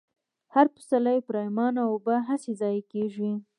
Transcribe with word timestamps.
هر 0.53 0.65
پسرلۍ 0.75 1.19
پرېمانه 1.29 1.81
اوبه 1.89 2.15
هسې 2.29 2.51
ضايع 2.61 2.81
كېږي، 2.91 3.31